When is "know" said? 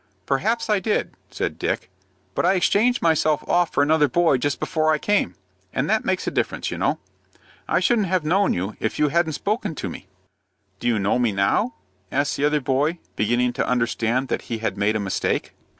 6.79-6.97, 10.97-11.19